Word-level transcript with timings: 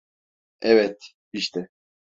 Evet, 0.61 1.11
işte. 1.33 1.69